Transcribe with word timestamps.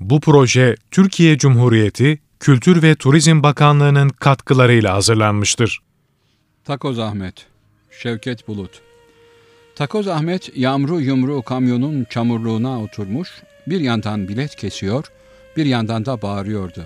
Bu 0.00 0.20
proje 0.20 0.76
Türkiye 0.90 1.38
Cumhuriyeti 1.38 2.18
Kültür 2.40 2.82
ve 2.82 2.94
Turizm 2.94 3.42
Bakanlığı'nın 3.42 4.08
katkılarıyla 4.08 4.94
hazırlanmıştır. 4.94 5.78
Takoz 6.64 6.98
Ahmet, 6.98 7.46
Şevket 7.90 8.48
Bulut. 8.48 8.82
Takoz 9.76 10.08
Ahmet 10.08 10.56
yağmuru 10.56 11.00
yumru 11.00 11.42
kamyonun 11.42 12.06
çamurluğuna 12.10 12.82
oturmuş, 12.82 13.42
bir 13.66 13.80
yandan 13.80 14.28
bilet 14.28 14.56
kesiyor, 14.56 15.04
bir 15.56 15.66
yandan 15.66 16.06
da 16.06 16.22
bağırıyordu. 16.22 16.84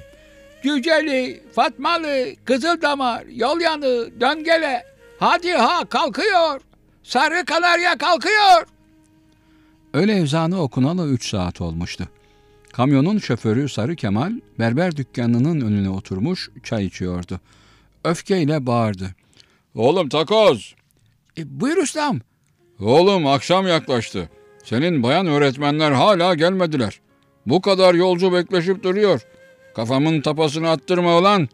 Cüceli, 0.63 1.43
Fatmalı, 1.55 2.27
Kızıldamar, 2.45 3.25
Yol 3.35 3.61
Yanı, 3.61 4.21
Döngele, 4.21 4.85
hadi 5.19 5.53
ha 5.53 5.85
kalkıyor, 5.85 6.61
Sarı 7.03 7.45
Kanarya 7.45 7.99
kalkıyor. 7.99 8.67
Öyle 9.95 10.15
ezanı 10.15 10.63
okunalı 10.63 11.09
üç 11.09 11.31
saat 11.31 11.61
olmuştu. 11.61 12.09
Kamyonun 12.77 13.19
şoförü 13.19 13.69
Sarı 13.69 13.97
Kemal 13.97 14.33
berber 14.59 14.97
dükkanının 14.97 15.61
önüne 15.61 15.91
oturmuş 15.91 16.51
çay 16.63 16.87
içiyordu. 16.87 17.41
Öfkeyle 18.05 18.67
bağırdı. 18.67 19.15
Oğlum 19.75 20.09
takoz! 20.09 20.75
E, 21.39 21.61
buyur 21.61 21.77
ustam. 21.77 22.21
Oğlum 22.81 23.27
akşam 23.27 23.67
yaklaştı. 23.67 24.29
Senin 24.65 25.03
bayan 25.03 25.27
öğretmenler 25.27 25.93
hala 25.93 26.35
gelmediler. 26.35 27.01
Bu 27.47 27.61
kadar 27.61 27.95
yolcu 27.95 28.33
bekleşip 28.33 28.83
duruyor. 28.83 29.21
Kafamın 29.77 30.21
tapasını 30.21 30.71
attırma 30.71 31.19
ulan. 31.19 31.49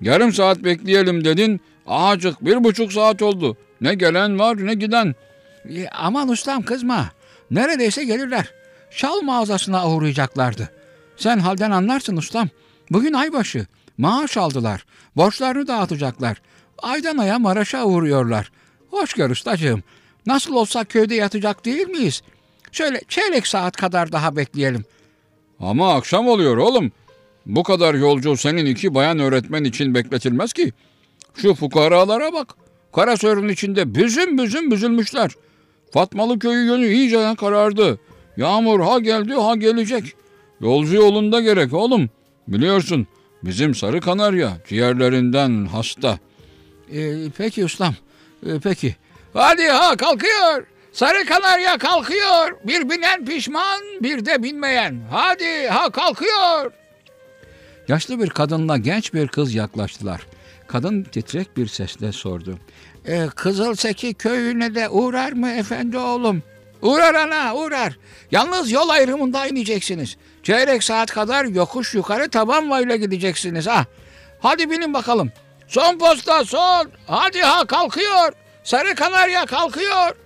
Yarım 0.00 0.32
saat 0.32 0.64
bekleyelim 0.64 1.24
dedin. 1.24 1.60
Ağacık 1.86 2.44
bir 2.44 2.64
buçuk 2.64 2.92
saat 2.92 3.22
oldu. 3.22 3.56
Ne 3.80 3.94
gelen 3.94 4.38
var 4.38 4.66
ne 4.66 4.74
giden. 4.74 5.14
E, 5.68 5.88
aman 5.88 6.28
ustam 6.28 6.62
kızma. 6.62 7.10
Neredeyse 7.50 8.04
gelirler. 8.04 8.63
Şal 8.96 9.20
mağazasına 9.20 9.88
uğrayacaklardı. 9.88 10.70
Sen 11.16 11.38
halden 11.38 11.70
anlarsın 11.70 12.16
ustam. 12.16 12.48
Bugün 12.90 13.12
aybaşı. 13.12 13.66
Maaş 13.98 14.36
aldılar. 14.36 14.86
Borçlarını 15.16 15.66
dağıtacaklar. 15.66 16.42
Aydan 16.78 17.18
aya 17.18 17.38
Maraş'a 17.38 17.84
uğruyorlar. 17.84 18.52
Hoş 18.90 19.12
gör 19.12 19.30
ustacığım. 19.30 19.82
Nasıl 20.26 20.54
olsa 20.54 20.84
köyde 20.84 21.14
yatacak 21.14 21.64
değil 21.64 21.88
miyiz? 21.88 22.22
Şöyle 22.72 23.00
çeyrek 23.08 23.46
saat 23.46 23.76
kadar 23.76 24.12
daha 24.12 24.36
bekleyelim. 24.36 24.84
Ama 25.60 25.94
akşam 25.94 26.28
oluyor 26.28 26.56
oğlum. 26.56 26.92
Bu 27.46 27.62
kadar 27.62 27.94
yolcu 27.94 28.36
senin 28.36 28.66
iki 28.66 28.94
bayan 28.94 29.18
öğretmen 29.18 29.64
için 29.64 29.94
bekletilmez 29.94 30.52
ki. 30.52 30.72
Şu 31.34 31.54
fukaralara 31.54 32.32
bak. 32.32 32.54
Karasörün 32.94 33.48
içinde 33.48 33.94
büzüm 33.94 34.38
büzüm 34.38 34.70
büzülmüşler. 34.70 35.30
Fatmalı 35.92 36.38
köyü 36.38 36.66
yönü 36.66 36.86
iyice 36.86 37.34
karardı. 37.38 37.98
Yağmur 38.36 38.80
ha 38.80 38.98
geldi 38.98 39.34
ha 39.34 39.54
gelecek. 39.56 40.12
Yolcu 40.60 40.94
yolunda 40.94 41.40
gerek 41.40 41.72
oğlum. 41.72 42.10
Biliyorsun 42.48 43.06
bizim 43.42 43.74
sarı 43.74 44.00
kanarya 44.00 44.52
ciğerlerinden 44.68 45.66
hasta. 45.66 46.18
Ee, 46.94 47.14
peki 47.38 47.64
ustam. 47.64 47.94
Ee, 48.46 48.50
peki. 48.62 48.96
Hadi 49.34 49.62
ha 49.62 49.96
kalkıyor. 49.96 50.66
Sarı 50.92 51.24
kanarya 51.26 51.78
kalkıyor. 51.78 52.56
Bir 52.64 52.90
binen 52.90 53.24
pişman 53.24 53.80
bir 54.00 54.26
de 54.26 54.42
binmeyen. 54.42 55.00
Hadi 55.10 55.66
ha 55.68 55.90
kalkıyor. 55.90 56.72
Yaşlı 57.88 58.20
bir 58.20 58.30
kadınla 58.30 58.76
genç 58.76 59.14
bir 59.14 59.28
kız 59.28 59.54
yaklaştılar. 59.54 60.26
Kadın 60.66 61.02
titrek 61.02 61.56
bir 61.56 61.66
sesle 61.66 62.12
sordu. 62.12 62.58
Ee, 63.06 63.26
Kızılseki 63.36 64.14
köyüne 64.14 64.74
de 64.74 64.88
uğrar 64.88 65.32
mı 65.32 65.50
efendi 65.50 65.98
oğlum? 65.98 66.42
Uğrar 66.84 67.14
ana 67.14 67.54
uğrar. 67.54 67.98
Yalnız 68.30 68.70
yol 68.70 68.88
ayrımında 68.88 69.46
ineceksiniz. 69.46 70.16
Çeyrek 70.42 70.84
saat 70.84 71.10
kadar 71.10 71.44
yokuş 71.44 71.94
yukarı 71.94 72.28
taban 72.30 72.70
vayla 72.70 72.96
gideceksiniz 72.96 73.66
ha. 73.66 73.84
Hadi 74.40 74.70
binin 74.70 74.94
bakalım. 74.94 75.32
Son 75.68 75.98
posta 75.98 76.44
son. 76.44 76.90
Hadi 77.06 77.40
ha 77.40 77.64
kalkıyor. 77.66 78.32
Sarı 78.64 78.94
kanarya 78.94 79.46
kalkıyor. 79.46 80.16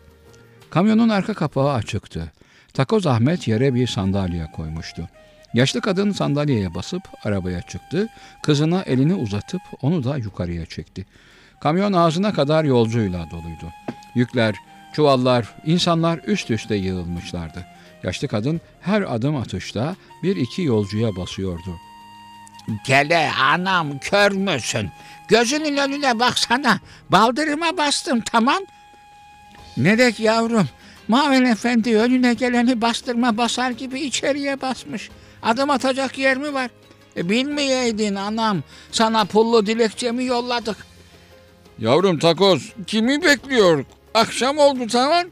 Kamyonun 0.71 1.09
arka 1.09 1.35
kapağı 1.35 1.73
açıktı. 1.73 2.33
Takoz 2.75 3.07
Ahmet 3.07 3.49
yere 3.49 3.75
bir 3.75 3.87
sandalye 3.87 4.47
koymuştu. 4.57 5.09
Yaşlı 5.55 5.81
kadın 5.81 6.13
sandalyeye 6.13 6.75
basıp 6.75 7.03
arabaya 7.25 7.63
çıktı. 7.63 8.09
Kızına 8.43 8.83
elini 8.83 9.15
uzatıp 9.15 9.63
onu 9.83 10.05
da 10.05 10.17
yukarıya 10.17 10.67
çekti. 10.67 11.07
Kamyon 11.61 11.93
ağzına 11.93 12.33
kadar 12.33 12.65
yolcuyla 12.65 13.31
doluydu. 13.31 13.73
Yükler, 14.15 14.55
çuvallar, 14.93 15.55
insanlar 15.67 16.21
üst 16.27 16.51
üste 16.51 16.75
yığılmışlardı. 16.75 17.67
Yaşlı 18.03 18.29
kadın 18.29 18.61
her 18.81 19.03
adım 19.15 19.37
atışta 19.37 19.97
bir 20.23 20.37
iki 20.37 20.63
yolcuya 20.63 21.17
basıyordu. 21.17 21.79
Gele 22.87 23.31
anam 23.41 23.99
kör 23.99 24.33
müsün? 24.33 24.91
Gözünün 25.29 25.77
önüne 25.77 26.19
baksana. 26.19 26.81
Baldırıma 27.11 27.77
bastım 27.77 28.21
tamam. 28.21 28.59
Ne 29.77 29.99
dek 29.99 30.21
yavrum? 30.21 30.69
Maven 31.09 31.45
Efendi 31.45 31.97
önüne 31.97 32.35
geleni 32.35 32.81
bastırma 32.81 33.37
basar 33.37 33.71
gibi 33.71 34.01
içeriye 34.01 34.61
basmış. 34.61 35.11
Adım 35.43 35.71
atacak 35.71 36.19
yer 36.19 36.37
mi 36.37 36.55
var? 36.55 36.71
E, 37.17 37.29
bilmeyeydin 37.29 38.15
anam. 38.15 38.63
Sana 38.93 39.25
pullu 39.25 39.67
dilekçemi 39.67 40.25
yolladık. 40.25 40.77
Yavrum 41.79 42.19
takoz 42.19 42.73
kimi 42.87 43.23
bekliyor? 43.23 43.85
Akşam 44.19 44.59
oldu 44.59 44.87
tamam. 44.87 45.25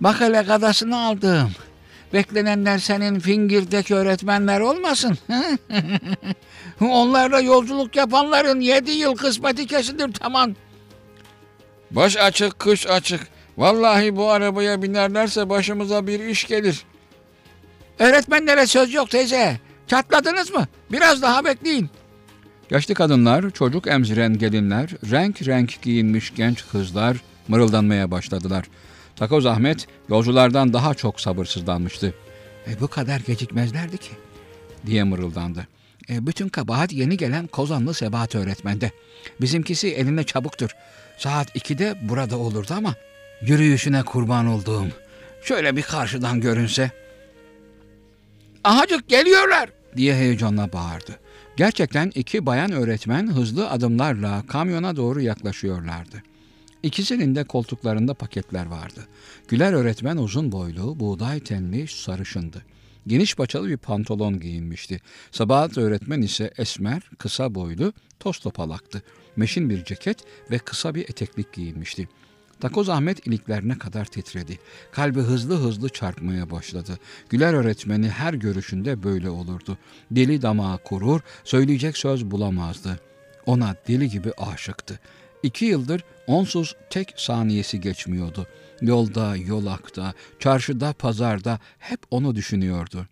Bak 0.00 0.20
hele 0.20 0.44
kadasını 0.44 1.00
aldım. 1.00 1.50
Beklenenler 2.12 2.78
senin 2.78 3.20
fingirdeki 3.20 3.94
öğretmenler 3.94 4.60
olmasın. 4.60 5.18
Onlarla 6.80 7.40
yolculuk 7.40 7.96
yapanların 7.96 8.60
yedi 8.60 8.90
yıl 8.90 9.16
kısmeti 9.16 9.66
kesilir 9.66 10.12
tamam. 10.12 10.54
Baş 11.90 12.16
açık 12.16 12.58
kış 12.58 12.86
açık. 12.86 13.28
Vallahi 13.58 14.16
bu 14.16 14.30
arabaya 14.30 14.82
binerlerse 14.82 15.48
başımıza 15.48 16.06
bir 16.06 16.20
iş 16.20 16.44
gelir. 16.44 16.84
Öğretmenlere 17.98 18.66
söz 18.66 18.94
yok 18.94 19.10
teyze. 19.10 19.60
Çatladınız 19.86 20.50
mı? 20.50 20.66
Biraz 20.92 21.22
daha 21.22 21.44
bekleyin. 21.44 21.90
Yaşlı 22.70 22.94
kadınlar, 22.94 23.50
çocuk 23.50 23.86
emziren 23.86 24.38
gelinler, 24.38 24.90
renk 25.10 25.46
renk 25.46 25.82
giyinmiş 25.82 26.34
genç 26.34 26.68
kızlar 26.68 27.16
mırıldanmaya 27.48 28.10
başladılar. 28.10 28.64
Takoz 29.16 29.46
Ahmet 29.46 29.86
yolculardan 30.08 30.72
daha 30.72 30.94
çok 30.94 31.20
sabırsızlanmıştı. 31.20 32.14
E, 32.66 32.80
bu 32.80 32.88
kadar 32.88 33.20
gecikmezlerdi 33.20 33.98
ki. 33.98 34.10
diye 34.86 35.04
mırıldandı. 35.04 35.66
E, 36.10 36.26
bütün 36.26 36.48
kabahat 36.48 36.92
yeni 36.92 37.16
gelen 37.16 37.46
Kozanlı 37.46 37.94
Sebahat 37.94 38.34
öğretmende. 38.34 38.90
Bizimkisi 39.40 39.88
eline 39.88 40.24
çabuktur. 40.24 40.70
Saat 41.18 41.56
2'de 41.56 41.94
burada 42.02 42.38
olurdu 42.38 42.74
ama 42.76 42.94
yürüyüşüne 43.40 44.02
kurban 44.02 44.46
olduğum. 44.46 44.86
Şöyle 45.42 45.76
bir 45.76 45.82
karşıdan 45.82 46.40
görünse. 46.40 46.90
Ahacık 48.64 49.08
geliyorlar 49.08 49.77
diye 49.96 50.14
heyecanla 50.14 50.72
bağırdı. 50.72 51.20
Gerçekten 51.56 52.12
iki 52.14 52.46
bayan 52.46 52.72
öğretmen 52.72 53.26
hızlı 53.26 53.70
adımlarla 53.70 54.44
kamyona 54.46 54.96
doğru 54.96 55.20
yaklaşıyorlardı. 55.20 56.22
İkisinin 56.82 57.34
de 57.34 57.44
koltuklarında 57.44 58.14
paketler 58.14 58.66
vardı. 58.66 59.08
Güler 59.48 59.72
öğretmen 59.72 60.16
uzun 60.16 60.52
boylu, 60.52 61.00
buğday 61.00 61.40
tenli, 61.40 61.88
sarışındı. 61.88 62.64
Geniş 63.06 63.34
paçalı 63.34 63.68
bir 63.68 63.76
pantolon 63.76 64.40
giyinmişti. 64.40 65.00
Sabahat 65.30 65.78
öğretmen 65.78 66.22
ise 66.22 66.52
esmer, 66.58 67.02
kısa 67.18 67.54
boylu, 67.54 67.92
toz 68.20 68.38
topalaktı. 68.38 69.02
Meşin 69.36 69.70
bir 69.70 69.84
ceket 69.84 70.18
ve 70.50 70.58
kısa 70.58 70.94
bir 70.94 71.02
eteklik 71.02 71.52
giyinmişti. 71.52 72.08
Takoz 72.60 72.88
Ahmet 72.88 73.26
iliklerine 73.26 73.78
kadar 73.78 74.04
titredi. 74.04 74.58
Kalbi 74.92 75.20
hızlı 75.20 75.56
hızlı 75.56 75.88
çarpmaya 75.88 76.50
başladı. 76.50 76.98
Güler 77.28 77.54
öğretmeni 77.54 78.08
her 78.08 78.34
görüşünde 78.34 79.02
böyle 79.02 79.30
olurdu. 79.30 79.78
Deli 80.10 80.42
damağı 80.42 80.78
kurur, 80.78 81.20
söyleyecek 81.44 81.96
söz 81.96 82.30
bulamazdı. 82.30 83.00
Ona 83.46 83.74
deli 83.88 84.08
gibi 84.08 84.32
aşıktı. 84.32 85.00
İki 85.42 85.64
yıldır 85.64 86.04
onsuz 86.26 86.76
tek 86.90 87.14
saniyesi 87.16 87.80
geçmiyordu. 87.80 88.46
Yolda, 88.80 89.36
yolakta, 89.36 90.14
çarşıda, 90.38 90.92
pazarda 90.92 91.58
hep 91.78 92.00
onu 92.10 92.34
düşünüyordu. 92.34 93.06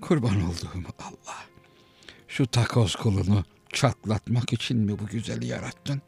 Kurban 0.00 0.36
olduğum 0.36 0.88
Allah. 0.98 1.38
Şu 2.28 2.46
takoz 2.46 2.96
kulunu 2.96 3.44
çatlatmak 3.72 4.52
için 4.52 4.76
mi 4.76 4.98
bu 4.98 5.06
güzeli 5.06 5.46
yarattın? 5.46 6.02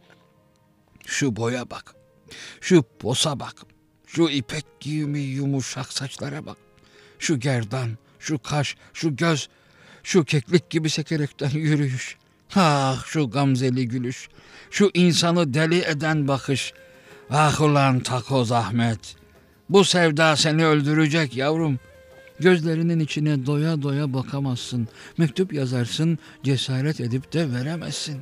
Şu 1.06 1.36
boya 1.36 1.70
bak. 1.70 2.03
Şu 2.60 2.84
posa 2.98 3.40
bak. 3.40 3.54
Şu 4.06 4.28
ipek 4.28 4.64
giyimi 4.80 5.20
yumuşak 5.20 5.92
saçlara 5.92 6.46
bak. 6.46 6.56
Şu 7.18 7.40
gerdan, 7.40 7.98
şu 8.18 8.38
kaş, 8.38 8.76
şu 8.92 9.16
göz, 9.16 9.48
şu 10.02 10.24
keklik 10.24 10.70
gibi 10.70 10.90
sekerekten 10.90 11.50
yürüyüş. 11.50 12.16
Ah 12.56 13.04
şu 13.06 13.30
gamzeli 13.30 13.88
gülüş, 13.88 14.28
şu 14.70 14.90
insanı 14.94 15.54
deli 15.54 15.84
eden 15.84 16.28
bakış. 16.28 16.72
Ah 17.30 17.60
ulan 17.60 18.00
takoz 18.00 18.52
Ahmet, 18.52 19.16
bu 19.68 19.84
sevda 19.84 20.36
seni 20.36 20.66
öldürecek 20.66 21.36
yavrum. 21.36 21.78
Gözlerinin 22.40 23.00
içine 23.00 23.46
doya 23.46 23.82
doya 23.82 24.14
bakamazsın. 24.14 24.88
Mektup 25.18 25.52
yazarsın, 25.52 26.18
cesaret 26.44 27.00
edip 27.00 27.32
de 27.32 27.52
veremezsin. 27.52 28.20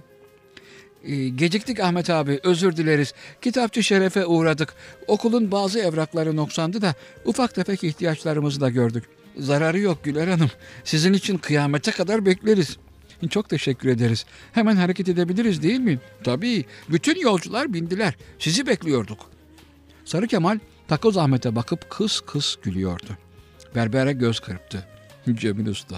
Ee, 1.05 1.29
geciktik 1.29 1.81
Ahmet 1.81 2.11
abi, 2.11 2.41
özür 2.43 2.77
dileriz. 2.77 3.15
Kitapçı 3.41 3.83
Şeref'e 3.83 4.27
uğradık. 4.27 4.75
Okulun 5.07 5.51
bazı 5.51 5.79
evrakları 5.79 6.37
noksandı 6.37 6.83
da 6.83 6.95
ufak 7.25 7.55
tefek 7.55 7.85
ihtiyaçlarımızı 7.85 8.61
da 8.61 8.71
gördük. 8.71 9.05
Zararı 9.39 9.79
yok 9.79 10.05
Güler 10.05 10.29
Hanım. 10.29 10.51
Sizin 10.85 11.13
için 11.13 11.39
kıyamete 11.39 11.91
kadar 11.91 12.27
bekleriz. 12.27 12.77
Çok 13.31 13.49
teşekkür 13.49 13.89
ederiz. 13.89 14.27
Hemen 14.53 14.77
hareket 14.77 15.09
edebiliriz 15.09 15.63
değil 15.63 15.81
mi? 15.81 15.99
Tabii. 16.25 16.65
Bütün 16.89 17.21
yolcular 17.21 17.73
bindiler. 17.73 18.15
Sizi 18.39 18.67
bekliyorduk. 18.67 19.31
Sarı 20.05 20.27
Kemal 20.27 20.59
takoz 20.89 21.17
Ahmet'e 21.17 21.57
bakıp 21.57 21.91
kıs 21.91 22.21
kıs 22.21 22.57
gülüyordu. 22.57 23.19
Berbere 23.75 24.13
göz 24.13 24.41
kırptı. 24.41 24.87
Cemil 25.35 25.67
Usta, 25.67 25.97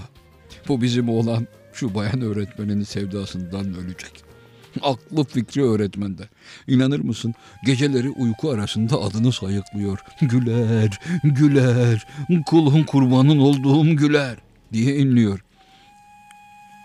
bu 0.69 0.83
bizim 0.83 1.09
oğlan 1.09 1.47
şu 1.73 1.95
bayan 1.95 2.21
öğretmenin 2.21 2.83
sevdasından 2.83 3.75
ölecek. 3.75 4.34
Aklı 4.83 5.25
fikri 5.25 5.63
öğretmende. 5.63 6.29
İnanır 6.67 7.01
mısın? 7.01 7.35
Geceleri 7.65 8.11
uyku 8.11 8.51
arasında 8.51 9.01
adını 9.01 9.33
sayıklıyor. 9.33 9.99
Güler, 10.21 11.01
Güler, 11.25 12.07
kulun 12.47 12.83
kurbanın 12.83 13.39
olduğum 13.39 13.97
Güler 13.97 14.37
diye 14.73 14.97
inliyor. 14.97 15.45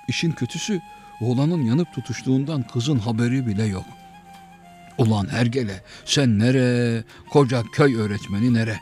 İşin 0.08 0.32
kötüsü 0.32 0.82
oğlanın 1.22 1.62
yanıp 1.62 1.94
tutuştuğundan 1.94 2.64
kızın 2.64 3.00
haberi 3.00 3.48
bile 3.48 3.66
yok. 3.66 3.86
Ulan 4.98 5.28
Hergele 5.28 5.84
sen 6.06 6.40
nere? 6.40 7.04
Koca 7.30 7.64
köy 7.64 7.96
öğretmeni 7.96 8.54
nere? 8.54 8.80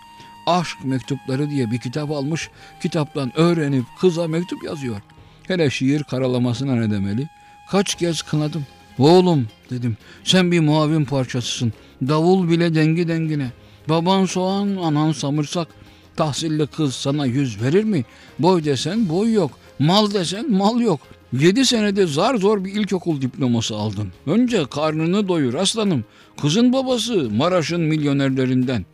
Aşk 0.47 0.77
mektupları 0.83 1.49
diye 1.49 1.71
bir 1.71 1.77
kitap 1.77 2.11
almış. 2.11 2.49
Kitaptan 2.81 3.39
öğrenip 3.39 3.85
kıza 3.99 4.27
mektup 4.27 4.63
yazıyor. 4.63 5.01
Hele 5.47 5.69
şiir 5.69 6.03
karalamasına 6.03 6.75
ne 6.75 6.91
demeli? 6.91 7.29
Kaç 7.69 7.95
kez 7.95 8.21
kınadım. 8.21 8.65
Oğlum 8.99 9.47
dedim 9.69 9.97
sen 10.23 10.51
bir 10.51 10.59
muavin 10.59 11.05
parçasısın. 11.05 11.73
Davul 12.07 12.49
bile 12.49 12.75
dengi 12.75 13.07
dengine. 13.07 13.51
Baban 13.89 14.25
soğan, 14.25 14.75
anan 14.75 15.11
samırsak. 15.11 15.67
Tahsilli 16.15 16.67
kız 16.67 16.95
sana 16.95 17.25
yüz 17.25 17.61
verir 17.61 17.83
mi? 17.83 18.05
Boy 18.39 18.63
desen 18.63 19.09
boy 19.09 19.33
yok. 19.33 19.51
Mal 19.79 20.13
desen 20.13 20.51
mal 20.51 20.79
yok. 20.79 20.99
Yedi 21.33 21.65
senede 21.65 22.07
zar 22.07 22.35
zor 22.35 22.65
bir 22.65 22.73
ilkokul 22.73 23.21
diploması 23.21 23.75
aldın. 23.75 24.07
Önce 24.25 24.65
karnını 24.65 25.27
doyur 25.27 25.53
aslanım. 25.53 26.05
Kızın 26.41 26.73
babası 26.73 27.29
Maraş'ın 27.29 27.81
milyonerlerinden. 27.81 28.85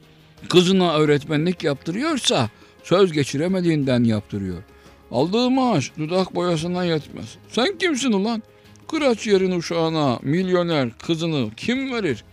Kızına 0.50 0.94
öğretmenlik 0.94 1.64
yaptırıyorsa 1.64 2.50
söz 2.84 3.12
geçiremediğinden 3.12 4.04
yaptırıyor. 4.04 4.64
Aldığı 5.12 5.50
maaş 5.50 5.92
dudak 5.98 6.36
boyasına 6.36 6.84
yetmez. 6.84 7.36
Sen 7.50 7.78
kimsin 7.78 8.12
ulan? 8.12 8.44
Kıraç 8.94 9.28
yerin 9.28 9.52
uşağına 9.52 10.20
milyoner 10.22 10.90
kızını 10.98 11.50
kim 11.58 11.94
verir? 11.94 12.24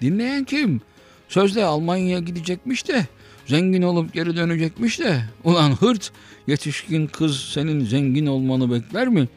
Dinleyen 0.00 0.44
kim? 0.44 0.80
Sözde 1.28 1.64
Almanya'ya 1.64 2.18
gidecekmiş 2.18 2.88
de 2.88 3.06
zengin 3.46 3.82
olup 3.82 4.14
geri 4.14 4.36
dönecekmiş 4.36 5.00
de. 5.00 5.22
Ulan 5.44 5.70
hırt 5.70 6.12
yetişkin 6.46 7.06
kız 7.06 7.40
senin 7.40 7.84
zengin 7.84 8.26
olmanı 8.26 8.72
bekler 8.72 9.08
mi? 9.08 9.28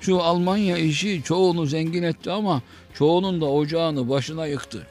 Şu 0.00 0.22
Almanya 0.22 0.78
işi 0.78 1.22
çoğunu 1.24 1.66
zengin 1.66 2.02
etti 2.02 2.30
ama 2.30 2.62
çoğunun 2.94 3.40
da 3.40 3.46
ocağını 3.46 4.08
başına 4.08 4.46
yıktı. 4.46 4.86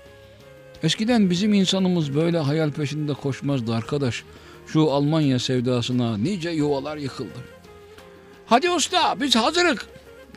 Eskiden 0.84 1.30
bizim 1.30 1.54
insanımız 1.54 2.16
böyle 2.16 2.38
hayal 2.38 2.72
peşinde 2.72 3.14
koşmazdı 3.14 3.74
arkadaş. 3.74 4.24
Şu 4.68 4.92
Almanya 4.92 5.40
sevdasına 5.40 6.18
nice 6.18 6.50
yuvalar 6.50 6.98
yıkıldı. 6.98 7.40
Hadi 8.46 8.70
usta 8.70 9.22
biz 9.22 9.36
hazırık. 9.36 9.88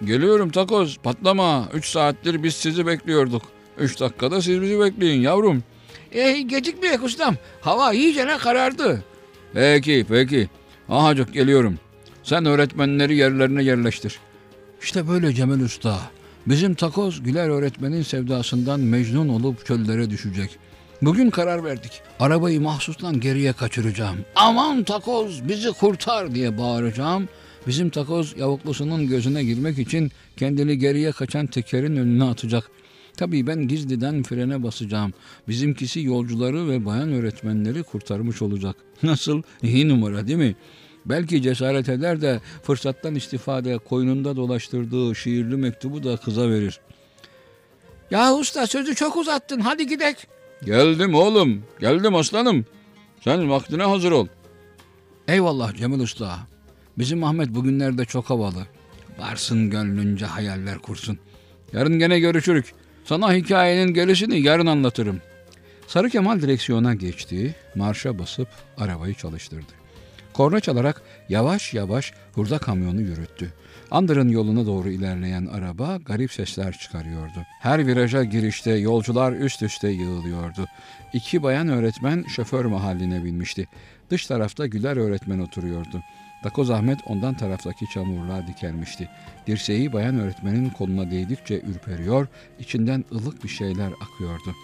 Geliyorum 0.05 0.51
takoz 0.51 0.99
patlama. 0.99 1.69
Üç 1.75 1.87
saattir 1.87 2.43
biz 2.43 2.55
sizi 2.55 2.87
bekliyorduk. 2.87 3.43
Üç 3.79 4.01
dakikada 4.01 4.43
siz 4.43 4.63
bizi 4.63 4.81
bekleyin 4.81 5.21
yavrum. 5.21 5.63
E 6.13 6.41
gecikmeyek 6.41 7.03
ustam. 7.05 7.37
Hava 7.61 7.93
iyicene 7.93 8.39
karardı. 8.39 9.05
Peki 9.53 10.07
peki. 10.09 10.49
Ahacık 10.89 11.33
geliyorum. 11.35 11.79
Sen 12.23 12.45
öğretmenleri 12.47 13.17
yerlerine 13.17 13.63
yerleştir. 13.63 14.19
İşte 14.83 15.09
böyle 15.09 15.35
Cemil 15.35 15.65
Usta. 15.65 15.99
Bizim 16.47 16.75
takoz 16.75 17.23
Güler 17.23 17.49
öğretmenin 17.49 18.03
sevdasından 18.03 18.81
mecnun 18.81 19.29
olup 19.29 19.67
çöllere 19.67 20.11
düşecek. 20.11 20.51
Bugün 21.03 21.31
karar 21.31 21.65
verdik. 21.65 22.03
Arabayı 22.21 22.61
mahsustan 22.61 23.21
geriye 23.21 23.53
kaçıracağım. 23.53 24.17
Aman 24.35 24.85
takoz 24.85 25.49
bizi 25.49 25.73
kurtar 25.73 26.35
diye 26.35 26.59
bağıracağım. 26.59 27.29
Bizim 27.67 27.91
takoz 27.91 28.35
yavuklusunun 28.39 29.09
gözüne 29.09 29.45
girmek 29.45 29.79
için 29.79 30.11
kendini 30.37 30.79
geriye 30.79 31.13
kaçan 31.13 31.47
tekerin 31.47 31.97
önüne 31.97 32.25
atacak. 32.25 32.71
Tabii 33.17 33.47
ben 33.47 33.69
gizliden 33.69 34.23
frene 34.23 34.63
basacağım. 34.63 35.13
Bizimkisi 35.49 36.01
yolcuları 36.01 36.69
ve 36.69 36.87
bayan 36.87 37.13
öğretmenleri 37.13 37.83
kurtarmış 37.83 38.43
olacak. 38.43 38.77
Nasıl? 39.03 39.43
İyi 39.63 39.89
numara 39.89 40.27
değil 40.27 40.39
mi? 40.39 40.57
Belki 41.07 41.43
cesaret 41.43 41.89
eder 41.89 42.21
de 42.21 42.41
fırsattan 42.63 43.15
istifade 43.15 43.79
koynunda 43.79 44.37
dolaştırdığı 44.37 45.15
şiirli 45.15 45.57
mektubu 45.57 46.03
da 46.05 46.17
kıza 46.17 46.51
verir. 46.51 46.81
Ya 48.11 48.35
usta 48.35 48.67
sözü 48.67 48.95
çok 48.95 49.17
uzattın 49.17 49.61
hadi 49.61 49.87
gidek. 49.87 50.27
Geldim 50.65 51.15
oğlum 51.15 51.63
geldim 51.81 52.15
aslanım. 52.15 52.67
Sen 53.21 53.51
vaktine 53.51 53.83
hazır 53.83 54.13
ol. 54.13 54.27
Eyvallah 55.29 55.75
Cemil 55.77 56.01
Usta. 56.01 56.39
Bizim 56.99 57.25
Ahmet 57.25 57.49
bugünlerde 57.49 58.05
çok 58.05 58.31
havalı. 58.31 58.67
Varsın 59.19 59.71
gönlünce 59.71 60.27
hayaller 60.27 60.79
kursun. 60.79 61.19
Yarın 61.73 61.99
gene 61.99 62.21
görüşürük. 62.21 62.75
Sana 63.05 63.33
hikayenin 63.33 63.95
gerisini 63.95 64.41
yarın 64.41 64.67
anlatırım. 64.67 65.21
Sarı 65.87 66.11
Kemal 66.11 66.41
direksiyona 66.41 66.95
geçti, 66.95 67.55
marşa 67.75 68.19
basıp 68.19 68.49
arabayı 68.79 69.15
çalıştırdı. 69.15 69.73
Korna 70.33 70.61
çalarak 70.61 71.03
yavaş 71.29 71.75
yavaş 71.75 72.13
hurda 72.35 72.59
kamyonu 72.59 73.01
yürüttü. 73.01 73.53
Andır'ın 73.91 74.29
yoluna 74.29 74.67
doğru 74.67 74.91
ilerleyen 74.91 75.47
araba 75.47 75.97
garip 75.97 76.33
sesler 76.33 76.73
çıkarıyordu. 76.73 77.47
Her 77.61 77.87
viraja 77.87 78.25
girişte 78.25 78.73
yolcular 78.73 79.33
üst 79.33 79.63
üste 79.63 79.89
yığılıyordu. 79.89 80.67
İki 81.13 81.43
bayan 81.43 81.69
öğretmen 81.69 82.25
şoför 82.29 82.65
mahalline 82.65 83.25
binmişti. 83.25 83.69
Dış 84.11 84.27
tarafta 84.27 84.67
Güler 84.67 84.97
öğretmen 84.97 85.39
oturuyordu. 85.39 86.03
Dakoz 86.45 86.71
Ahmet 86.71 86.99
ondan 87.07 87.35
taraftaki 87.35 87.87
çamurluğa 87.95 88.47
dikelmişti. 88.47 89.09
Dirseği 89.47 89.93
bayan 89.93 90.21
öğretmenin 90.21 90.71
koluna 90.71 91.11
değdikçe 91.11 91.61
ürperiyor, 91.61 92.27
içinden 92.59 93.05
ılık 93.13 93.45
bir 93.45 93.49
şeyler 93.49 93.93
akıyordu. 94.01 94.55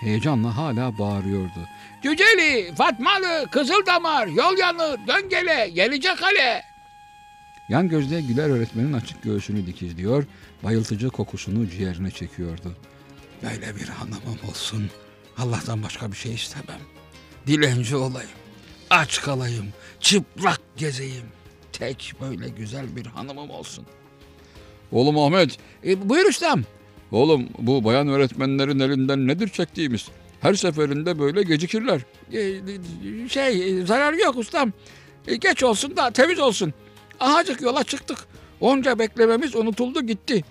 Heyecanla 0.00 0.56
hala 0.56 0.98
bağırıyordu. 0.98 1.68
Cüceli, 2.02 2.74
Fatmalı, 2.74 3.46
Kızıldamar, 3.50 4.26
Yol 4.26 4.58
Yanır, 4.58 5.00
Döngele, 5.06 5.68
Gelecek 5.68 6.22
Hale. 6.22 6.62
Yan 7.68 7.88
gözde 7.88 8.20
Güler 8.20 8.50
öğretmenin 8.50 8.92
açık 8.92 9.22
göğsünü 9.22 9.66
dikizliyor, 9.66 10.24
bayıltıcı 10.64 11.08
kokusunu 11.08 11.70
ciğerine 11.70 12.10
çekiyordu. 12.10 12.76
Böyle 13.42 13.76
bir 13.76 13.88
hanımım 13.88 14.38
olsun. 14.48 14.90
Allah'tan 15.38 15.82
başka 15.82 16.12
bir 16.12 16.16
şey 16.16 16.34
istemem. 16.34 16.80
Dilenci 17.46 17.96
olayım, 17.96 18.30
aç 18.90 19.20
kalayım, 19.22 19.66
çıplak 20.00 20.60
gezeyim. 20.76 21.26
Tek 21.72 22.12
böyle 22.20 22.48
güzel 22.48 22.96
bir 22.96 23.06
hanımım 23.06 23.50
olsun. 23.50 23.86
Oğlum 24.92 25.18
Ahmet. 25.18 25.58
E, 25.86 26.08
buyur 26.08 26.24
ustam. 26.24 26.62
Oğlum 27.12 27.48
bu 27.58 27.84
bayan 27.84 28.08
öğretmenlerin 28.08 28.78
elinden 28.78 29.26
nedir 29.26 29.48
çektiğimiz? 29.48 30.08
Her 30.40 30.54
seferinde 30.54 31.18
böyle 31.18 31.42
gecikirler. 31.42 32.00
E, 32.32 33.28
şey 33.28 33.80
e, 33.80 33.86
zarar 33.86 34.12
yok 34.12 34.36
ustam. 34.36 34.72
E, 35.28 35.36
geç 35.36 35.62
olsun 35.62 35.96
da 35.96 36.10
temiz 36.10 36.38
olsun. 36.38 36.72
Ahacık 37.20 37.60
yola 37.60 37.84
çıktık. 37.84 38.18
Onca 38.60 38.98
beklememiz 38.98 39.54
unutuldu 39.54 40.06
gitti. 40.06 40.44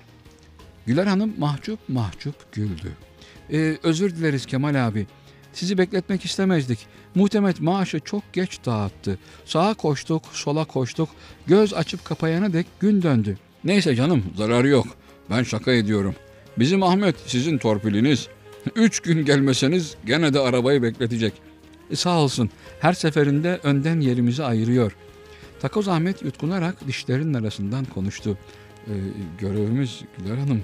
Güler 0.85 1.07
Hanım 1.07 1.33
mahcup 1.37 1.79
mahcup 1.87 2.53
güldü. 2.53 2.91
E, 3.51 3.77
özür 3.83 4.15
dileriz 4.15 4.45
Kemal 4.45 4.87
abi. 4.87 5.07
Sizi 5.53 5.77
bekletmek 5.77 6.25
istemezdik. 6.25 6.87
Muhtemet 7.15 7.61
maaşı 7.61 7.99
çok 7.99 8.33
geç 8.33 8.59
dağıttı. 8.65 9.19
Sağa 9.45 9.73
koştuk, 9.73 10.23
sola 10.31 10.65
koştuk. 10.65 11.09
Göz 11.47 11.73
açıp 11.73 12.05
kapayana 12.05 12.53
dek 12.53 12.67
gün 12.79 13.01
döndü. 13.01 13.37
Neyse 13.63 13.95
canım, 13.95 14.23
zararı 14.37 14.67
yok. 14.67 14.87
Ben 15.29 15.43
şaka 15.43 15.71
ediyorum. 15.71 16.15
Bizim 16.59 16.83
Ahmet 16.83 17.15
sizin 17.25 17.57
torpiliniz. 17.57 18.27
Üç 18.75 18.99
gün 18.99 19.25
gelmeseniz 19.25 19.95
gene 20.05 20.33
de 20.33 20.39
arabayı 20.39 20.83
bekletecek. 20.83 21.33
E, 21.91 21.95
sağ 21.95 22.19
olsun, 22.19 22.49
her 22.79 22.93
seferinde 22.93 23.59
önden 23.63 23.99
yerimizi 23.99 24.43
ayırıyor. 24.43 24.95
Takoz 25.61 25.87
Ahmet 25.87 26.21
yutkunarak 26.23 26.87
dişlerinin 26.87 27.33
arasından 27.33 27.85
konuştu. 27.85 28.37
E, 28.87 28.93
görevimiz 29.39 30.01
Güler 30.17 30.37
Hanım. 30.37 30.61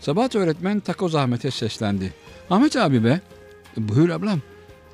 Sabahat 0.00 0.36
öğretmen 0.36 0.80
Takoz 0.80 1.14
Ahmet'e 1.14 1.50
seslendi. 1.50 2.12
Ahmet 2.50 2.76
abi 2.76 3.04
be, 3.04 3.20
buyur 3.76 4.08
ablam. 4.08 4.40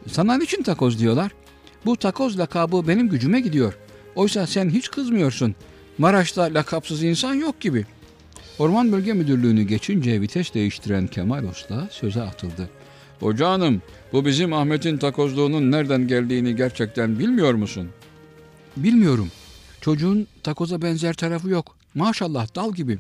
Sana 0.06 0.38
niçin 0.38 0.62
takoz 0.62 0.99
diyorlar? 0.99 1.33
Bu 1.87 1.97
takoz 1.97 2.38
lakabı 2.38 2.88
benim 2.88 3.09
gücüme 3.09 3.40
gidiyor. 3.40 3.78
Oysa 4.14 4.47
sen 4.47 4.71
hiç 4.71 4.90
kızmıyorsun. 4.90 5.54
Maraş'ta 5.99 6.42
lakapsız 6.42 7.02
insan 7.02 7.35
yok 7.35 7.61
gibi. 7.61 7.87
Orman 8.59 8.92
Bölge 8.92 9.12
Müdürlüğü'nü 9.12 9.62
geçince 9.62 10.21
vites 10.21 10.54
değiştiren 10.54 11.06
Kemal 11.06 11.45
Usta 11.45 11.88
söze 11.90 12.23
atıldı. 12.23 12.71
Hoca 13.21 13.49
hanım 13.49 13.83
bu 14.12 14.26
bizim 14.26 14.52
Ahmet'in 14.52 14.99
takozluğunun 14.99 15.73
nereden 15.73 16.09
geldiğini 16.09 16.56
gerçekten 16.56 17.18
bilmiyor 17.18 17.54
musun? 17.54 17.88
Bilmiyorum. 18.76 19.28
Çocuğun 19.80 20.26
takoza 20.42 20.83
benzer 20.83 21.14
tarafı 21.14 21.49
yok. 21.49 21.76
Maşallah 21.95 22.54
dal 22.54 22.73
gibi. 22.73 22.99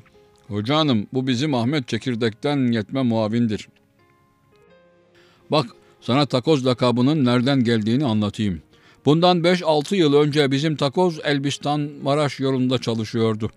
Hoca 0.48 0.76
hanım 0.76 1.06
bu 1.12 1.26
bizim 1.26 1.54
Ahmet 1.54 1.88
çekirdekten 1.88 2.72
yetme 2.72 3.02
muavindir. 3.02 3.68
Bak 5.50 5.66
sana 6.00 6.26
takoz 6.26 6.66
lakabının 6.66 7.24
nereden 7.24 7.64
geldiğini 7.64 8.04
anlatayım. 8.04 8.62
Bundan 9.04 9.38
5-6 9.38 9.96
yıl 9.96 10.14
önce 10.14 10.50
bizim 10.50 10.76
takoz 10.76 11.20
Elbistan 11.24 11.90
Maraş 12.02 12.40
yolunda 12.40 12.78
çalışıyordu. 12.78 13.50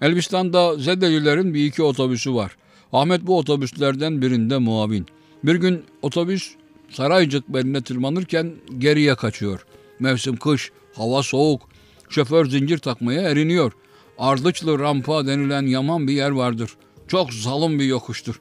Elbistan'da 0.00 0.76
Zedelilerin 0.76 1.54
bir 1.54 1.66
iki 1.66 1.82
otobüsü 1.82 2.34
var. 2.34 2.56
Ahmet 2.92 3.26
bu 3.26 3.38
otobüslerden 3.38 4.22
birinde 4.22 4.58
muavin. 4.58 5.06
Bir 5.44 5.54
gün 5.54 5.84
otobüs 6.02 6.54
Saraycık 6.90 7.48
beline 7.48 7.82
tırmanırken 7.82 8.52
geriye 8.78 9.14
kaçıyor. 9.14 9.66
Mevsim 10.00 10.36
kış, 10.36 10.70
hava 10.94 11.22
soğuk. 11.22 11.68
Şoför 12.08 12.46
zincir 12.46 12.78
takmaya 12.78 13.22
eriniyor. 13.22 13.72
Ardıçlı 14.18 14.78
rampa 14.78 15.26
denilen 15.26 15.62
yaman 15.62 16.08
bir 16.08 16.12
yer 16.12 16.30
vardır. 16.30 16.70
Çok 17.08 17.32
zalim 17.32 17.78
bir 17.78 17.84
yokuştur. 17.84 18.40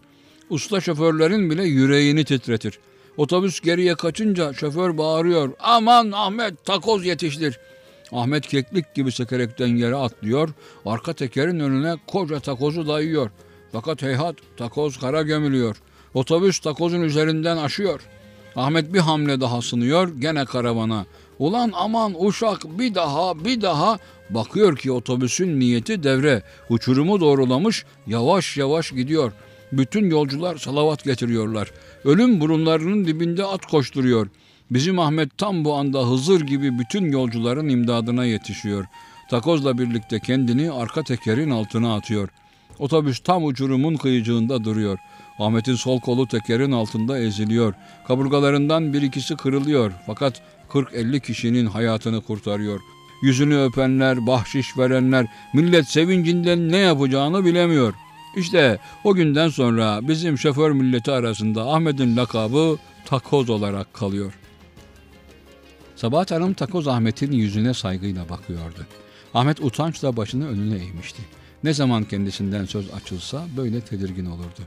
Usta 0.49 0.81
şoförlerin 0.81 1.49
bile 1.49 1.63
yüreğini 1.63 2.25
titretir. 2.25 2.79
Otobüs 3.17 3.59
geriye 3.59 3.95
kaçınca 3.95 4.53
şoför 4.53 4.97
bağırıyor. 4.97 5.53
Aman 5.59 6.11
Ahmet 6.11 6.65
takoz 6.65 7.05
yetiştir. 7.05 7.59
Ahmet 8.11 8.47
keklik 8.47 8.95
gibi 8.95 9.11
sekerekten 9.11 9.67
yere 9.67 9.95
atlıyor. 9.95 10.49
Arka 10.85 11.13
tekerin 11.13 11.59
önüne 11.59 11.95
koca 12.07 12.39
takozu 12.39 12.87
dayıyor. 12.87 13.29
Fakat 13.71 14.01
heyhat 14.01 14.35
takoz 14.57 14.99
kara 14.99 15.21
gömülüyor. 15.21 15.77
Otobüs 16.13 16.59
takozun 16.59 17.01
üzerinden 17.01 17.57
aşıyor. 17.57 18.01
Ahmet 18.55 18.93
bir 18.93 18.99
hamle 18.99 19.41
daha 19.41 19.61
sınıyor 19.61 20.19
gene 20.19 20.45
karavana. 20.45 21.05
Ulan 21.39 21.71
aman 21.75 22.15
uşak 22.25 22.79
bir 22.79 22.95
daha 22.95 23.45
bir 23.45 23.61
daha 23.61 23.99
bakıyor 24.29 24.77
ki 24.77 24.91
otobüsün 24.91 25.59
niyeti 25.59 26.03
devre. 26.03 26.43
Uçurumu 26.69 27.19
doğrulamış 27.19 27.85
yavaş 28.07 28.57
yavaş 28.57 28.91
gidiyor. 28.91 29.31
Bütün 29.71 30.09
yolcular 30.09 30.57
salavat 30.57 31.03
getiriyorlar. 31.03 31.71
Ölüm 32.05 32.39
burunlarının 32.39 33.05
dibinde 33.05 33.45
at 33.45 33.65
koşturuyor. 33.65 34.27
Bizim 34.71 34.99
Ahmet 34.99 35.37
tam 35.37 35.65
bu 35.65 35.73
anda 35.75 36.07
Hızır 36.07 36.41
gibi 36.41 36.79
bütün 36.79 37.11
yolcuların 37.11 37.69
imdadına 37.69 38.25
yetişiyor. 38.25 38.85
Takozla 39.29 39.77
birlikte 39.77 40.19
kendini 40.19 40.71
arka 40.71 41.03
tekerin 41.03 41.49
altına 41.49 41.95
atıyor. 41.95 42.29
Otobüs 42.79 43.19
tam 43.19 43.45
uçurumun 43.45 43.95
kıyıcığında 43.95 44.63
duruyor. 44.63 44.99
Ahmet'in 45.39 45.75
sol 45.75 45.99
kolu 45.99 46.27
tekerin 46.27 46.71
altında 46.71 47.19
eziliyor. 47.19 47.73
Kaburgalarından 48.07 48.93
bir 48.93 49.01
ikisi 49.01 49.35
kırılıyor. 49.35 49.91
Fakat 50.05 50.41
40-50 50.69 51.19
kişinin 51.19 51.65
hayatını 51.65 52.21
kurtarıyor. 52.21 52.79
Yüzünü 53.21 53.57
öpenler, 53.57 54.27
bahşiş 54.27 54.77
verenler, 54.77 55.25
millet 55.53 55.87
sevincinden 55.87 56.71
ne 56.71 56.77
yapacağını 56.77 57.45
bilemiyor. 57.45 57.93
İşte 58.35 58.79
o 59.03 59.13
günden 59.13 59.49
sonra 59.49 60.07
bizim 60.07 60.37
şoför 60.37 60.71
milleti 60.71 61.11
arasında 61.11 61.73
Ahmet'in 61.73 62.17
lakabı 62.17 62.77
takoz 63.05 63.49
olarak 63.49 63.93
kalıyor. 63.93 64.33
Sabahat 65.95 66.31
Hanım 66.31 66.53
takoz 66.53 66.87
Ahmet'in 66.87 67.31
yüzüne 67.31 67.73
saygıyla 67.73 68.29
bakıyordu. 68.29 68.85
Ahmet 69.33 69.61
utançla 69.61 70.17
başını 70.17 70.47
önüne 70.47 70.75
eğmişti. 70.75 71.21
Ne 71.63 71.73
zaman 71.73 72.03
kendisinden 72.03 72.65
söz 72.65 72.93
açılsa 72.93 73.45
böyle 73.57 73.81
tedirgin 73.81 74.25
olurdu. 74.25 74.61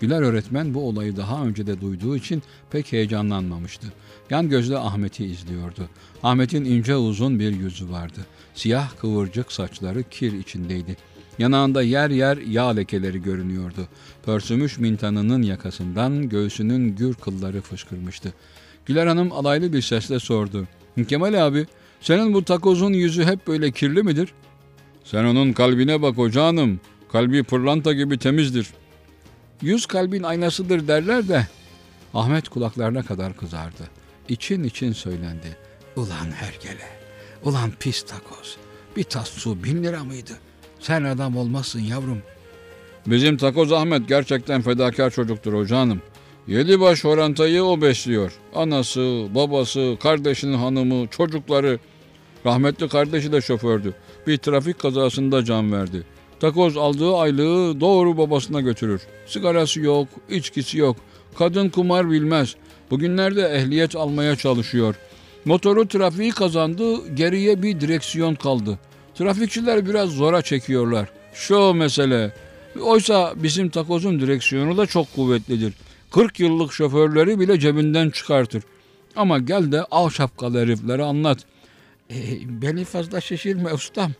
Güler 0.00 0.22
öğretmen 0.22 0.74
bu 0.74 0.88
olayı 0.88 1.16
daha 1.16 1.44
önce 1.44 1.66
de 1.66 1.80
duyduğu 1.80 2.16
için 2.16 2.42
pek 2.70 2.92
heyecanlanmamıştı. 2.92 3.86
Yan 4.30 4.48
gözle 4.48 4.78
Ahmet'i 4.78 5.24
izliyordu. 5.24 5.88
Ahmet'in 6.22 6.64
ince 6.64 6.96
uzun 6.96 7.38
bir 7.38 7.56
yüzü 7.56 7.90
vardı. 7.90 8.26
Siyah 8.54 8.96
kıvırcık 8.96 9.52
saçları 9.52 10.02
kir 10.02 10.32
içindeydi. 10.32 10.96
Yanağında 11.40 11.82
yer 11.82 12.10
yer 12.10 12.36
yağ 12.36 12.68
lekeleri 12.68 13.22
görünüyordu. 13.22 13.88
Pörsümüş 14.22 14.78
mintanının 14.78 15.42
yakasından 15.42 16.28
göğsünün 16.28 16.96
gür 16.96 17.14
kılları 17.14 17.60
fışkırmıştı. 17.60 18.32
Güler 18.86 19.06
Hanım 19.06 19.32
alaylı 19.32 19.72
bir 19.72 19.82
sesle 19.82 20.18
sordu. 20.18 20.68
Kemal 21.08 21.46
abi, 21.46 21.66
senin 22.00 22.34
bu 22.34 22.44
takozun 22.44 22.92
yüzü 22.92 23.24
hep 23.24 23.46
böyle 23.46 23.70
kirli 23.70 24.02
midir? 24.02 24.32
Sen 25.04 25.24
onun 25.24 25.52
kalbine 25.52 26.02
bak 26.02 26.16
hoca 26.16 26.44
hanım. 26.44 26.80
Kalbi 27.12 27.42
pırlanta 27.42 27.92
gibi 27.92 28.18
temizdir. 28.18 28.70
Yüz 29.62 29.86
kalbin 29.86 30.22
aynasıdır 30.22 30.88
derler 30.88 31.28
de. 31.28 31.46
Ahmet 32.14 32.48
kulaklarına 32.48 33.02
kadar 33.02 33.36
kızardı. 33.36 33.82
İçin 34.28 34.64
için 34.64 34.92
söylendi. 34.92 35.56
Ulan 35.96 36.30
hergele, 36.34 36.88
ulan 37.44 37.70
pis 37.80 38.02
takoz. 38.02 38.56
Bir 38.96 39.04
tas 39.04 39.28
su 39.28 39.64
bin 39.64 39.84
lira 39.84 40.04
mıydı? 40.04 40.32
Sen 40.80 41.04
adam 41.04 41.36
olmazsın 41.36 41.80
yavrum. 41.80 42.18
Bizim 43.06 43.36
takoz 43.36 43.72
Ahmet 43.72 44.08
gerçekten 44.08 44.62
fedakar 44.62 45.10
çocuktur 45.10 45.52
hoca 45.52 45.78
hanım. 45.78 46.02
Yedi 46.46 46.80
baş 46.80 47.04
orantayı 47.04 47.64
o 47.64 47.80
besliyor. 47.80 48.32
Anası, 48.54 49.26
babası, 49.34 49.96
kardeşinin 50.02 50.58
hanımı, 50.58 51.06
çocukları. 51.06 51.78
Rahmetli 52.46 52.88
kardeşi 52.88 53.32
de 53.32 53.40
şofördü. 53.40 53.94
Bir 54.26 54.38
trafik 54.38 54.78
kazasında 54.78 55.44
can 55.44 55.72
verdi. 55.72 56.02
Takoz 56.40 56.76
aldığı 56.76 57.16
aylığı 57.16 57.80
doğru 57.80 58.18
babasına 58.18 58.60
götürür. 58.60 59.02
Sigarası 59.26 59.80
yok, 59.80 60.08
içkisi 60.30 60.78
yok. 60.78 60.96
Kadın 61.38 61.68
kumar 61.68 62.10
bilmez. 62.10 62.56
Bugünlerde 62.90 63.42
ehliyet 63.42 63.96
almaya 63.96 64.36
çalışıyor. 64.36 64.94
Motoru 65.44 65.88
trafiği 65.88 66.30
kazandı, 66.30 67.14
geriye 67.14 67.62
bir 67.62 67.80
direksiyon 67.80 68.34
kaldı. 68.34 68.78
Trafikçiler 69.20 69.86
biraz 69.86 70.10
zora 70.10 70.42
çekiyorlar. 70.42 71.08
Şu 71.34 71.74
mesele. 71.74 72.32
Oysa 72.80 73.32
bizim 73.36 73.68
takozun 73.68 74.20
direksiyonu 74.20 74.76
da 74.76 74.86
çok 74.86 75.14
kuvvetlidir. 75.14 75.72
40 76.10 76.40
yıllık 76.40 76.72
şoförleri 76.72 77.40
bile 77.40 77.58
cebinden 77.58 78.10
çıkartır. 78.10 78.62
Ama 79.16 79.38
gel 79.38 79.72
de 79.72 79.84
al 79.84 80.10
şapkalı 80.10 80.58
heriflere 80.58 81.02
anlat. 81.02 81.38
E, 82.10 82.16
beni 82.42 82.84
fazla 82.84 83.20
şişirme 83.20 83.72
ustam. 83.72 84.12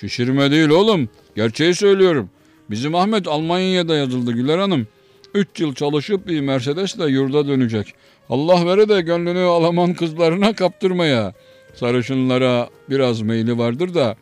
Şişirme 0.00 0.50
değil 0.50 0.68
oğlum. 0.68 1.08
Gerçeği 1.36 1.74
söylüyorum. 1.74 2.30
Bizim 2.70 2.94
Ahmet 2.94 3.28
Almanya'da 3.28 3.96
yazıldı 3.96 4.32
Güler 4.32 4.58
Hanım. 4.58 4.86
Üç 5.34 5.48
yıl 5.58 5.74
çalışıp 5.74 6.26
bir 6.26 6.40
Mercedes'le 6.40 7.08
yurda 7.08 7.48
dönecek. 7.48 7.94
Allah 8.28 8.66
vere 8.66 8.88
de 8.88 9.00
gönlünü 9.00 9.40
Alman 9.40 9.94
kızlarına 9.94 10.54
kaptırmaya. 10.54 11.34
Sarışınlara 11.74 12.70
biraz 12.90 13.20
meyli 13.20 13.58
vardır 13.58 13.94
da. 13.94 14.16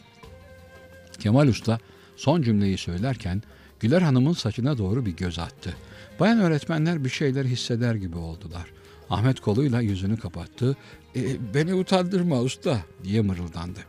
Kemal 1.19 1.49
Usta 1.49 1.79
son 2.17 2.43
cümleyi 2.43 2.79
söylerken 2.79 3.43
Güler 3.81 4.03
Hanım'ın 4.03 4.33
saçına 4.33 4.79
doğru 4.79 5.07
bir 5.07 5.17
göz 5.17 5.39
attı. 5.39 5.77
Bayan 6.21 6.41
öğretmenler 6.41 7.05
bir 7.05 7.09
şeyler 7.09 7.45
hisseder 7.45 7.95
gibi 7.95 8.17
oldular. 8.17 8.67
Ahmet 9.11 9.41
koluyla 9.41 9.81
yüzünü 9.81 10.17
kapattı. 10.17 10.77
E, 11.17 11.55
beni 11.55 11.75
utandırma 11.75 12.41
usta 12.41 12.79
diye 13.05 13.21
mırıldandı. 13.21 13.81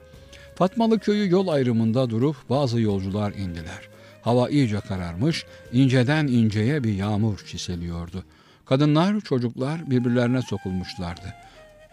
Fatmalı 0.56 1.00
köyü 1.00 1.32
yol 1.32 1.48
ayrımında 1.48 2.10
durup 2.10 2.36
bazı 2.50 2.82
yolcular 2.82 3.34
indiler. 3.34 3.90
Hava 4.22 4.50
iyice 4.50 4.80
kararmış, 4.80 5.46
inceden 5.74 6.28
inceye 6.28 6.84
bir 6.84 6.94
yağmur 6.94 7.38
çiseliyordu. 7.38 8.24
Kadınlar, 8.66 9.22
çocuklar 9.22 9.92
birbirlerine 9.92 10.42
sokulmuşlardı. 10.42 11.34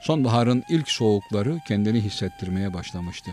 Sonbaharın 0.00 0.64
ilk 0.68 0.88
soğukları 0.88 1.60
kendini 1.68 2.00
hissettirmeye 2.00 2.74
başlamıştı. 2.74 3.30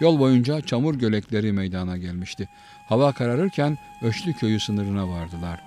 Yol 0.00 0.18
boyunca 0.18 0.60
çamur 0.60 0.94
gölekleri 0.94 1.52
meydana 1.52 1.96
gelmişti. 1.96 2.48
Hava 2.88 3.12
kararırken 3.12 3.78
Öşlü 4.02 4.32
köyü 4.32 4.60
sınırına 4.60 5.08
vardılar. 5.08 5.60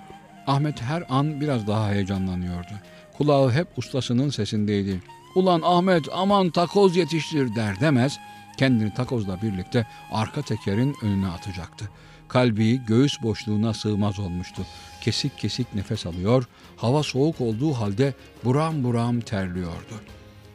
Ahmet 0.46 0.82
her 0.82 1.04
an 1.08 1.40
biraz 1.40 1.66
daha 1.66 1.90
heyecanlanıyordu. 1.90 2.72
Kulağı 3.18 3.52
hep 3.52 3.78
ustasının 3.78 4.30
sesindeydi. 4.30 5.00
Ulan 5.34 5.60
Ahmet 5.64 6.04
aman 6.12 6.50
takoz 6.50 6.96
yetiştir 6.96 7.54
der 7.54 7.80
demez 7.80 8.18
kendini 8.56 8.94
takozla 8.94 9.42
birlikte 9.42 9.86
arka 10.12 10.42
tekerin 10.42 10.96
önüne 11.02 11.28
atacaktı. 11.28 11.90
Kalbi 12.28 12.86
göğüs 12.86 13.22
boşluğuna 13.22 13.74
sığmaz 13.74 14.18
olmuştu. 14.18 14.62
Kesik 15.00 15.38
kesik 15.38 15.74
nefes 15.74 16.06
alıyor, 16.06 16.48
hava 16.76 17.02
soğuk 17.02 17.40
olduğu 17.40 17.72
halde 17.72 18.14
buram 18.44 18.84
buram 18.84 19.20
terliyordu. 19.20 20.00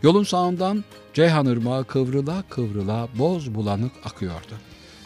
Yolun 0.04 0.24
sağından 0.24 0.84
Ceyhan 1.14 1.46
Irmağı 1.46 1.84
kıvrıla 1.84 2.44
kıvrıla 2.50 3.08
boz 3.16 3.56
bulanık 3.56 3.92
akıyordu. 4.04 4.54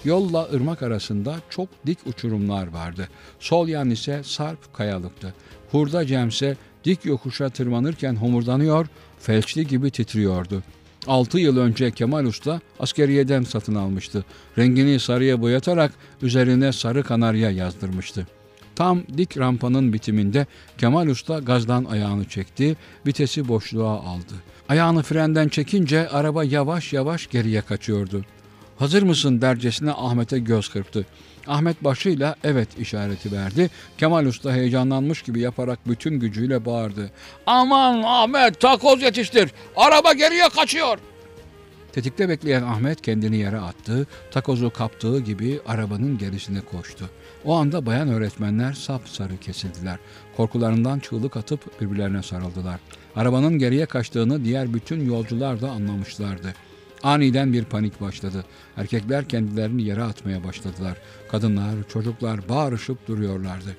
Yolla 0.05 0.49
ırmak 0.53 0.83
arasında 0.83 1.35
çok 1.49 1.69
dik 1.85 1.99
uçurumlar 2.05 2.67
vardı. 2.67 3.09
Sol 3.39 3.67
yan 3.67 3.89
ise 3.89 4.21
sarp 4.23 4.73
kayalıktı. 4.73 5.33
Hurda 5.71 6.05
cemse 6.05 6.57
dik 6.85 7.05
yokuşa 7.05 7.49
tırmanırken 7.49 8.15
homurdanıyor, 8.15 8.87
felçli 9.19 9.67
gibi 9.67 9.91
titriyordu. 9.91 10.63
6 11.07 11.39
yıl 11.39 11.57
önce 11.57 11.91
Kemal 11.91 12.25
Usta 12.25 12.59
askeriyeden 12.79 13.43
satın 13.43 13.75
almıştı. 13.75 14.25
Rengini 14.57 14.99
sarıya 14.99 15.41
boyatarak 15.41 15.91
üzerine 16.21 16.73
sarı 16.73 17.03
kanarya 17.03 17.51
yazdırmıştı. 17.51 18.27
Tam 18.75 19.03
dik 19.17 19.37
rampanın 19.37 19.93
bitiminde 19.93 20.45
Kemal 20.77 21.07
Usta 21.07 21.39
gazdan 21.39 21.85
ayağını 21.85 22.25
çekti, 22.25 22.77
vitesi 23.07 23.47
boşluğa 23.47 23.93
aldı. 23.93 24.33
Ayağını 24.69 25.03
frenden 25.03 25.47
çekince 25.47 26.09
araba 26.09 26.43
yavaş 26.43 26.93
yavaş 26.93 27.27
geriye 27.29 27.61
kaçıyordu. 27.61 28.25
Hazır 28.79 29.03
mısın 29.03 29.41
dercesine 29.41 29.91
Ahmet'e 29.91 30.39
göz 30.39 30.69
kırptı. 30.69 31.05
Ahmet 31.47 31.83
başıyla 31.83 32.35
evet 32.43 32.79
işareti 32.79 33.31
verdi. 33.31 33.69
Kemal 33.97 34.25
Usta 34.25 34.53
heyecanlanmış 34.53 35.21
gibi 35.21 35.39
yaparak 35.39 35.79
bütün 35.87 36.19
gücüyle 36.19 36.65
bağırdı. 36.65 37.11
Aman 37.45 38.03
Ahmet 38.05 38.59
takoz 38.59 39.01
yetiştir. 39.01 39.51
Araba 39.75 40.13
geriye 40.13 40.49
kaçıyor. 40.49 40.97
Tetikte 41.95 42.29
bekleyen 42.29 42.63
Ahmet 42.63 43.01
kendini 43.01 43.37
yere 43.37 43.59
attı. 43.59 44.07
Takozu 44.31 44.69
kaptığı 44.69 45.19
gibi 45.19 45.59
arabanın 45.67 46.17
gerisine 46.17 46.61
koştu. 46.61 47.09
O 47.45 47.53
anda 47.53 47.85
bayan 47.85 48.09
öğretmenler 48.09 48.73
sapsarı 48.73 49.37
kesildiler. 49.37 49.97
Korkularından 50.37 50.99
çığlık 50.99 51.37
atıp 51.37 51.81
birbirlerine 51.81 52.23
sarıldılar. 52.23 52.79
Arabanın 53.15 53.59
geriye 53.59 53.85
kaçtığını 53.85 54.45
diğer 54.45 54.73
bütün 54.73 55.05
yolcular 55.05 55.61
da 55.61 55.71
anlamışlardı. 55.71 56.53
Aniden 57.03 57.53
bir 57.53 57.65
panik 57.65 58.01
başladı. 58.01 58.45
Erkekler 58.77 59.29
kendilerini 59.29 59.83
yere 59.83 60.03
atmaya 60.03 60.43
başladılar. 60.43 60.97
Kadınlar, 61.31 61.75
çocuklar 61.89 62.49
bağırışıp 62.49 63.07
duruyorlardı. 63.07 63.75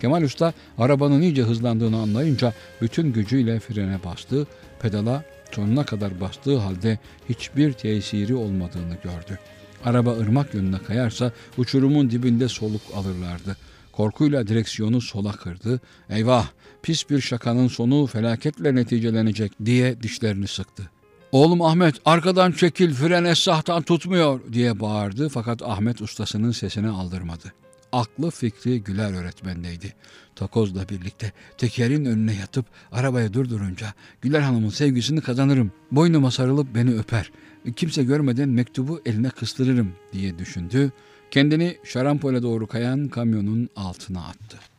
Kemal 0.00 0.22
Usta 0.22 0.52
arabanın 0.78 1.22
iyice 1.22 1.42
hızlandığını 1.42 1.96
anlayınca 1.96 2.52
bütün 2.80 3.12
gücüyle 3.12 3.60
frene 3.60 3.98
bastı. 4.04 4.46
Pedala 4.80 5.24
sonuna 5.54 5.84
kadar 5.84 6.20
bastığı 6.20 6.58
halde 6.58 6.98
hiçbir 7.28 7.72
tesiri 7.72 8.34
olmadığını 8.34 8.94
gördü. 9.02 9.38
Araba 9.84 10.10
ırmak 10.12 10.54
yönüne 10.54 10.78
kayarsa 10.78 11.32
uçurumun 11.58 12.10
dibinde 12.10 12.48
soluk 12.48 12.82
alırlardı. 12.94 13.56
Korkuyla 13.92 14.46
direksiyonu 14.48 15.00
sola 15.00 15.32
kırdı. 15.32 15.80
Eyvah 16.10 16.46
pis 16.82 17.10
bir 17.10 17.20
şakanın 17.20 17.68
sonu 17.68 18.06
felaketle 18.06 18.74
neticelenecek 18.74 19.52
diye 19.64 20.02
dişlerini 20.02 20.46
sıktı. 20.46 20.90
Oğlum 21.32 21.62
Ahmet 21.62 21.94
arkadan 22.04 22.52
çekil 22.52 22.94
fren 22.94 23.24
esahtan 23.24 23.82
tutmuyor 23.82 24.40
diye 24.52 24.80
bağırdı 24.80 25.28
fakat 25.28 25.62
Ahmet 25.62 26.02
ustasının 26.02 26.50
sesini 26.50 26.88
aldırmadı. 26.88 27.52
Aklı 27.92 28.30
fikri 28.30 28.82
Güler 28.82 29.12
öğretmendeydi. 29.12 29.94
Takozla 30.36 30.88
birlikte 30.88 31.32
tekerin 31.58 32.04
önüne 32.04 32.34
yatıp 32.34 32.66
arabaya 32.92 33.32
durdurunca 33.32 33.94
Güler 34.20 34.40
Hanım'ın 34.40 34.68
sevgisini 34.68 35.20
kazanırım. 35.20 35.72
Boynuma 35.90 36.30
sarılıp 36.30 36.74
beni 36.74 36.94
öper. 36.94 37.30
Kimse 37.76 38.04
görmeden 38.04 38.48
mektubu 38.48 39.02
eline 39.06 39.30
kıstırırım 39.30 39.92
diye 40.12 40.38
düşündü. 40.38 40.92
Kendini 41.30 41.76
şarampole 41.84 42.42
doğru 42.42 42.66
kayan 42.66 43.08
kamyonun 43.08 43.68
altına 43.76 44.24
attı. 44.24 44.71